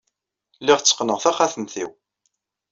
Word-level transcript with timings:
Lliɣ 0.61 0.79
tteqqneɣ 0.79 1.17
taxatemt-inu. 1.19 1.87